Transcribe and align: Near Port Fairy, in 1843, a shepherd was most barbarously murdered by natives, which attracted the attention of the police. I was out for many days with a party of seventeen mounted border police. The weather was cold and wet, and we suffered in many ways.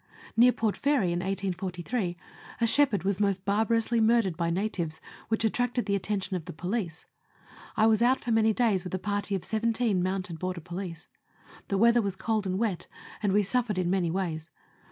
Near 0.35 0.51
Port 0.51 0.77
Fairy, 0.77 1.11
in 1.11 1.19
1843, 1.19 2.17
a 2.59 2.65
shepherd 2.65 3.03
was 3.03 3.19
most 3.19 3.45
barbarously 3.45 4.01
murdered 4.01 4.35
by 4.35 4.49
natives, 4.49 4.99
which 5.27 5.45
attracted 5.45 5.85
the 5.85 5.95
attention 5.95 6.35
of 6.35 6.45
the 6.45 6.53
police. 6.53 7.05
I 7.77 7.85
was 7.85 8.01
out 8.01 8.19
for 8.19 8.31
many 8.31 8.51
days 8.51 8.83
with 8.83 8.95
a 8.95 8.97
party 8.97 9.35
of 9.35 9.45
seventeen 9.45 10.01
mounted 10.01 10.39
border 10.39 10.61
police. 10.61 11.07
The 11.67 11.77
weather 11.77 12.01
was 12.01 12.15
cold 12.15 12.47
and 12.47 12.57
wet, 12.57 12.87
and 13.21 13.31
we 13.31 13.43
suffered 13.43 13.77
in 13.77 13.91
many 13.91 14.09
ways. 14.09 14.49